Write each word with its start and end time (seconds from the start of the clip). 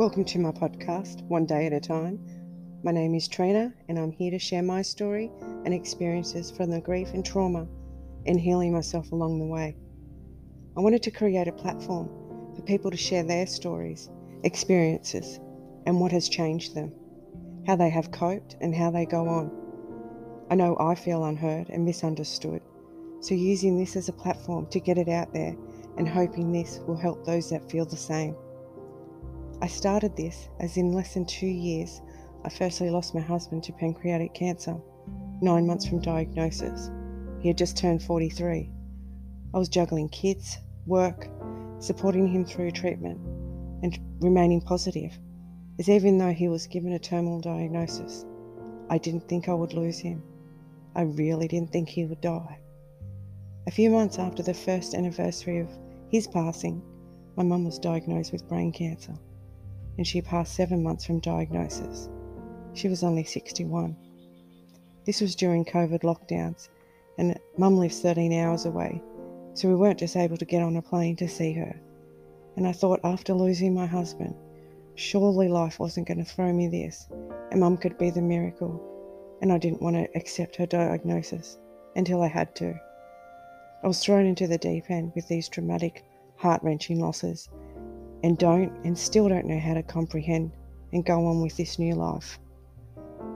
Welcome 0.00 0.24
to 0.24 0.38
my 0.38 0.50
podcast, 0.50 1.22
One 1.28 1.44
Day 1.44 1.66
at 1.66 1.74
a 1.74 1.78
Time. 1.78 2.18
My 2.82 2.90
name 2.90 3.14
is 3.14 3.28
Trina, 3.28 3.74
and 3.86 3.98
I'm 3.98 4.10
here 4.10 4.30
to 4.30 4.38
share 4.38 4.62
my 4.62 4.80
story 4.80 5.30
and 5.66 5.74
experiences 5.74 6.50
from 6.50 6.70
the 6.70 6.80
grief 6.80 7.10
and 7.12 7.22
trauma 7.22 7.68
and 8.24 8.40
healing 8.40 8.72
myself 8.72 9.12
along 9.12 9.38
the 9.38 9.44
way. 9.44 9.76
I 10.74 10.80
wanted 10.80 11.02
to 11.02 11.10
create 11.10 11.48
a 11.48 11.52
platform 11.52 12.08
for 12.56 12.62
people 12.62 12.90
to 12.90 12.96
share 12.96 13.24
their 13.24 13.46
stories, 13.46 14.08
experiences, 14.42 15.38
and 15.84 16.00
what 16.00 16.12
has 16.12 16.30
changed 16.30 16.74
them, 16.74 16.94
how 17.66 17.76
they 17.76 17.90
have 17.90 18.10
coped, 18.10 18.56
and 18.62 18.74
how 18.74 18.90
they 18.90 19.04
go 19.04 19.28
on. 19.28 19.50
I 20.50 20.54
know 20.54 20.78
I 20.80 20.94
feel 20.94 21.26
unheard 21.26 21.68
and 21.68 21.84
misunderstood, 21.84 22.62
so 23.20 23.34
using 23.34 23.76
this 23.76 23.96
as 23.96 24.08
a 24.08 24.14
platform 24.14 24.66
to 24.68 24.80
get 24.80 24.96
it 24.96 25.10
out 25.10 25.34
there 25.34 25.54
and 25.98 26.08
hoping 26.08 26.52
this 26.52 26.80
will 26.86 26.96
help 26.96 27.26
those 27.26 27.50
that 27.50 27.70
feel 27.70 27.84
the 27.84 27.98
same. 27.98 28.34
I 29.62 29.66
started 29.66 30.16
this 30.16 30.48
as 30.58 30.78
in 30.78 30.92
less 30.92 31.12
than 31.12 31.26
two 31.26 31.46
years, 31.46 32.00
I 32.46 32.48
firstly 32.48 32.88
lost 32.88 33.14
my 33.14 33.20
husband 33.20 33.62
to 33.64 33.74
pancreatic 33.74 34.32
cancer, 34.32 34.80
nine 35.42 35.66
months 35.66 35.86
from 35.86 36.00
diagnosis. 36.00 36.90
He 37.40 37.48
had 37.48 37.58
just 37.58 37.76
turned 37.76 38.02
43. 38.02 38.70
I 39.52 39.58
was 39.58 39.68
juggling 39.68 40.08
kids, 40.08 40.56
work, 40.86 41.28
supporting 41.78 42.26
him 42.26 42.46
through 42.46 42.70
treatment, 42.70 43.20
and 43.82 43.98
remaining 44.20 44.62
positive, 44.62 45.18
as 45.78 45.90
even 45.90 46.16
though 46.16 46.32
he 46.32 46.48
was 46.48 46.66
given 46.66 46.92
a 46.92 46.98
terminal 46.98 47.40
diagnosis, 47.40 48.24
I 48.88 48.96
didn't 48.96 49.28
think 49.28 49.46
I 49.46 49.54
would 49.54 49.74
lose 49.74 49.98
him. 49.98 50.22
I 50.94 51.02
really 51.02 51.48
didn't 51.48 51.70
think 51.70 51.90
he 51.90 52.06
would 52.06 52.22
die. 52.22 52.60
A 53.66 53.70
few 53.70 53.90
months 53.90 54.18
after 54.18 54.42
the 54.42 54.54
first 54.54 54.94
anniversary 54.94 55.58
of 55.58 55.68
his 56.08 56.26
passing, 56.26 56.80
my 57.36 57.42
mum 57.42 57.66
was 57.66 57.78
diagnosed 57.78 58.32
with 58.32 58.48
brain 58.48 58.72
cancer 58.72 59.14
and 60.00 60.06
she 60.06 60.22
passed 60.22 60.54
seven 60.54 60.82
months 60.82 61.04
from 61.04 61.20
diagnosis. 61.20 62.08
She 62.72 62.88
was 62.88 63.04
only 63.04 63.22
61. 63.22 63.94
This 65.04 65.20
was 65.20 65.36
during 65.36 65.62
COVID 65.62 66.04
lockdowns, 66.04 66.70
and 67.18 67.38
mum 67.58 67.76
lives 67.76 68.00
13 68.00 68.32
hours 68.32 68.64
away, 68.64 69.02
so 69.52 69.68
we 69.68 69.74
weren't 69.74 69.98
just 69.98 70.16
able 70.16 70.38
to 70.38 70.46
get 70.46 70.62
on 70.62 70.78
a 70.78 70.80
plane 70.80 71.16
to 71.16 71.28
see 71.28 71.52
her. 71.52 71.78
And 72.56 72.66
I 72.66 72.72
thought 72.72 73.00
after 73.04 73.34
losing 73.34 73.74
my 73.74 73.84
husband, 73.84 74.34
surely 74.94 75.48
life 75.48 75.78
wasn't 75.78 76.08
going 76.08 76.24
to 76.24 76.24
throw 76.24 76.50
me 76.50 76.66
this, 76.66 77.06
and 77.50 77.60
mum 77.60 77.76
could 77.76 77.98
be 77.98 78.08
the 78.08 78.22
miracle. 78.22 78.80
And 79.42 79.52
I 79.52 79.58
didn't 79.58 79.82
want 79.82 79.96
to 79.96 80.08
accept 80.16 80.56
her 80.56 80.64
diagnosis 80.64 81.58
until 81.94 82.22
I 82.22 82.28
had 82.28 82.54
to. 82.54 82.74
I 83.84 83.86
was 83.86 84.02
thrown 84.02 84.24
into 84.24 84.46
the 84.46 84.56
deep 84.56 84.90
end 84.90 85.12
with 85.14 85.28
these 85.28 85.50
dramatic, 85.50 86.06
heart 86.36 86.62
wrenching 86.62 87.00
losses 87.00 87.50
and 88.22 88.38
don't 88.38 88.72
and 88.84 88.96
still 88.96 89.28
don't 89.28 89.46
know 89.46 89.58
how 89.58 89.74
to 89.74 89.82
comprehend 89.82 90.52
and 90.92 91.04
go 91.04 91.26
on 91.26 91.40
with 91.40 91.56
this 91.56 91.78
new 91.78 91.94
life. 91.94 92.38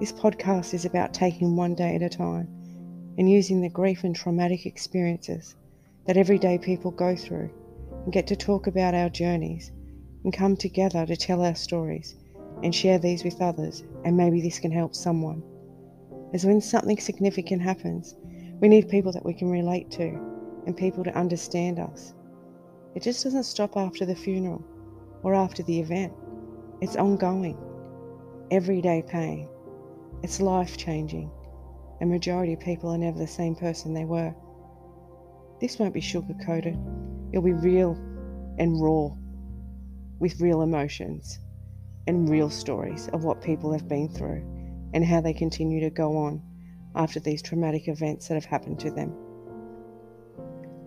This 0.00 0.12
podcast 0.12 0.74
is 0.74 0.84
about 0.84 1.14
taking 1.14 1.56
one 1.56 1.74
day 1.74 1.94
at 1.94 2.02
a 2.02 2.08
time 2.08 2.48
and 3.16 3.30
using 3.30 3.60
the 3.60 3.68
grief 3.68 4.04
and 4.04 4.14
traumatic 4.14 4.66
experiences 4.66 5.54
that 6.06 6.16
everyday 6.16 6.58
people 6.58 6.90
go 6.90 7.14
through 7.14 7.50
and 8.04 8.12
get 8.12 8.26
to 8.26 8.36
talk 8.36 8.66
about 8.66 8.94
our 8.94 9.08
journeys 9.08 9.72
and 10.24 10.32
come 10.32 10.56
together 10.56 11.06
to 11.06 11.16
tell 11.16 11.42
our 11.42 11.54
stories 11.54 12.16
and 12.62 12.74
share 12.74 12.98
these 12.98 13.24
with 13.24 13.40
others, 13.40 13.84
and 14.04 14.16
maybe 14.16 14.40
this 14.40 14.58
can 14.58 14.70
help 14.70 14.94
someone. 14.94 15.42
As 16.32 16.44
when 16.44 16.60
something 16.60 16.98
significant 16.98 17.62
happens, 17.62 18.16
we 18.60 18.68
need 18.68 18.88
people 18.88 19.12
that 19.12 19.24
we 19.24 19.34
can 19.34 19.50
relate 19.50 19.90
to 19.92 20.18
and 20.66 20.76
people 20.76 21.04
to 21.04 21.16
understand 21.16 21.78
us. 21.78 22.14
It 22.94 23.02
just 23.02 23.22
doesn't 23.24 23.44
stop 23.44 23.76
after 23.76 24.06
the 24.06 24.14
funeral 24.14 24.64
or 25.24 25.34
after 25.34 25.62
the 25.64 25.80
event. 25.80 26.12
It's 26.80 26.96
ongoing, 26.96 27.58
everyday 28.50 29.02
pain. 29.02 29.48
It's 30.22 30.40
life 30.40 30.76
changing, 30.76 31.30
and 32.00 32.10
majority 32.10 32.52
of 32.52 32.60
people 32.60 32.90
are 32.90 32.98
never 32.98 33.18
the 33.18 33.26
same 33.26 33.56
person 33.56 33.92
they 33.92 34.04
were. 34.04 34.34
This 35.60 35.78
won't 35.78 35.94
be 35.94 36.00
sugar 36.00 36.34
coated, 36.44 36.78
it'll 37.32 37.42
be 37.42 37.52
real 37.52 37.92
and 38.58 38.80
raw, 38.80 39.08
with 40.18 40.40
real 40.40 40.62
emotions 40.62 41.40
and 42.06 42.28
real 42.28 42.50
stories 42.50 43.08
of 43.08 43.24
what 43.24 43.42
people 43.42 43.72
have 43.72 43.88
been 43.88 44.08
through 44.08 44.42
and 44.92 45.04
how 45.04 45.20
they 45.20 45.32
continue 45.32 45.80
to 45.80 45.90
go 45.90 46.16
on 46.16 46.42
after 46.94 47.18
these 47.18 47.42
traumatic 47.42 47.88
events 47.88 48.28
that 48.28 48.34
have 48.34 48.44
happened 48.44 48.78
to 48.80 48.90
them. 48.90 49.12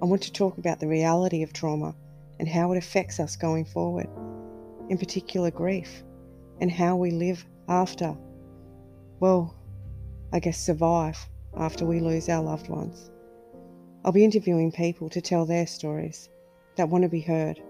I 0.02 0.06
want 0.06 0.22
to 0.24 0.31
talk 0.31 0.58
about 0.58 0.80
the 0.80 0.88
reality 0.88 1.44
of 1.44 1.53
trauma 1.53 1.96
and 2.40 2.48
how 2.48 2.72
it 2.72 2.78
affects 2.78 3.20
us 3.20 3.36
going 3.36 3.66
forward 3.66 4.08
in 4.90 4.98
particular 4.98 5.52
grief, 5.52 6.03
and 6.62 6.72
how 6.72 6.96
we 6.96 7.12
live 7.12 7.46
after. 7.68 8.16
Well, 9.20 9.56
I 10.31 10.40
guess 10.40 10.59
survive 10.59 11.18
after 11.58 11.86
we 11.86 12.00
lose 12.00 12.30
our 12.30 12.44
loved 12.44 12.70
ones. 12.70 13.12
I'll 14.06 14.12
be 14.12 14.24
interviewing 14.24 14.72
people 14.72 15.09
to 15.09 15.22
tell 15.22 15.46
their 15.46 15.68
stories 15.68 16.30
that 16.78 16.90
want 16.90 17.03
to 17.03 17.09
be 17.09 17.22
heard 17.22 17.62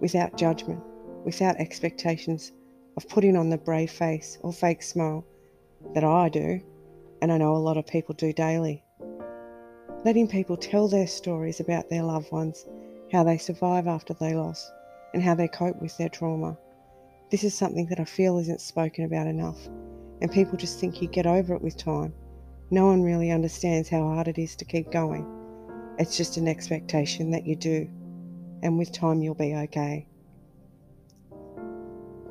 without 0.00 0.36
judgment, 0.36 0.82
without 1.24 1.56
expectations 1.56 2.52
of 2.96 3.08
putting 3.08 3.36
on 3.36 3.50
the 3.50 3.58
brave 3.58 3.90
face 3.90 4.38
or 4.42 4.52
fake 4.52 4.82
smile 4.82 5.24
that 5.94 6.04
I 6.04 6.28
do, 6.28 6.60
and 7.22 7.30
I 7.30 7.38
know 7.38 7.56
a 7.56 7.58
lot 7.58 7.76
of 7.76 7.86
people 7.86 8.14
do 8.14 8.32
daily. 8.32 8.82
Letting 10.04 10.28
people 10.28 10.56
tell 10.56 10.88
their 10.88 11.06
stories 11.06 11.60
about 11.60 11.88
their 11.88 12.02
loved 12.02 12.32
ones, 12.32 12.66
how 13.12 13.22
they 13.24 13.38
survive 13.38 13.86
after 13.86 14.14
they 14.14 14.34
lost, 14.34 14.72
and 15.12 15.22
how 15.22 15.34
they 15.34 15.48
cope 15.48 15.80
with 15.80 15.96
their 15.96 16.08
trauma. 16.08 16.56
This 17.30 17.44
is 17.44 17.54
something 17.54 17.86
that 17.86 18.00
I 18.00 18.04
feel 18.04 18.38
isn't 18.38 18.60
spoken 18.60 19.04
about 19.04 19.26
enough, 19.26 19.58
and 20.20 20.30
people 20.30 20.56
just 20.56 20.78
think 20.78 21.00
you 21.00 21.08
get 21.08 21.26
over 21.26 21.54
it 21.54 21.62
with 21.62 21.76
time. 21.76 22.14
No 22.70 22.86
one 22.86 23.02
really 23.02 23.30
understands 23.30 23.88
how 23.88 24.02
hard 24.02 24.28
it 24.28 24.38
is 24.38 24.56
to 24.56 24.64
keep 24.64 24.90
going. 24.90 25.26
It's 25.98 26.16
just 26.16 26.36
an 26.36 26.48
expectation 26.48 27.30
that 27.30 27.46
you 27.46 27.56
do, 27.56 27.88
and 28.62 28.78
with 28.78 28.92
time 28.92 29.22
you'll 29.22 29.34
be 29.34 29.54
okay. 29.54 30.06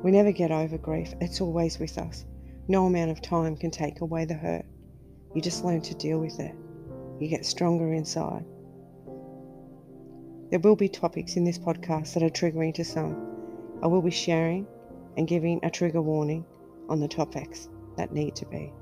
We 0.02 0.10
never 0.10 0.32
get 0.32 0.50
over 0.50 0.76
grief, 0.76 1.14
it's 1.20 1.40
always 1.40 1.78
with 1.78 1.96
us. 1.96 2.26
No 2.68 2.86
amount 2.86 3.10
of 3.10 3.22
time 3.22 3.56
can 3.56 3.70
take 3.70 4.00
away 4.00 4.24
the 4.24 4.34
hurt. 4.34 4.66
You 5.34 5.40
just 5.40 5.64
learn 5.64 5.80
to 5.82 5.94
deal 5.94 6.18
with 6.18 6.38
it. 6.40 6.54
You 7.18 7.28
get 7.28 7.46
stronger 7.46 7.92
inside. 7.92 8.44
There 10.54 10.60
will 10.60 10.76
be 10.76 10.88
topics 10.88 11.34
in 11.34 11.42
this 11.42 11.58
podcast 11.58 12.14
that 12.14 12.22
are 12.22 12.30
triggering 12.30 12.72
to 12.74 12.84
some. 12.84 13.16
I 13.82 13.88
will 13.88 14.02
be 14.02 14.12
sharing 14.12 14.68
and 15.16 15.26
giving 15.26 15.58
a 15.64 15.68
trigger 15.68 16.00
warning 16.00 16.46
on 16.88 17.00
the 17.00 17.08
topics 17.08 17.68
that 17.96 18.12
need 18.12 18.36
to 18.36 18.46
be. 18.46 18.72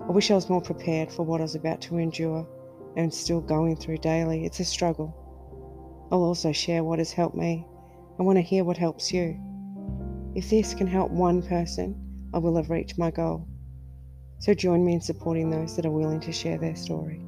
I 0.00 0.12
wish 0.12 0.30
I 0.30 0.34
was 0.34 0.48
more 0.48 0.62
prepared 0.62 1.12
for 1.12 1.24
what 1.24 1.42
I 1.42 1.44
was 1.44 1.56
about 1.56 1.82
to 1.82 1.98
endure 1.98 2.48
and 2.96 3.12
still 3.12 3.42
going 3.42 3.76
through 3.76 3.98
daily. 3.98 4.46
It's 4.46 4.60
a 4.60 4.64
struggle. 4.64 5.14
I'll 6.10 6.22
also 6.22 6.52
share 6.52 6.82
what 6.82 7.00
has 7.00 7.12
helped 7.12 7.36
me. 7.36 7.66
I 8.18 8.22
want 8.22 8.38
to 8.38 8.42
hear 8.42 8.64
what 8.64 8.78
helps 8.78 9.12
you. 9.12 9.38
If 10.34 10.48
this 10.48 10.72
can 10.72 10.86
help 10.86 11.10
one 11.10 11.42
person, 11.42 11.94
I 12.32 12.38
will 12.38 12.56
have 12.56 12.70
reached 12.70 12.96
my 12.96 13.10
goal. 13.10 13.46
So 14.38 14.54
join 14.54 14.86
me 14.86 14.94
in 14.94 15.02
supporting 15.02 15.50
those 15.50 15.76
that 15.76 15.84
are 15.84 15.90
willing 15.90 16.20
to 16.20 16.32
share 16.32 16.56
their 16.56 16.76
story. 16.76 17.20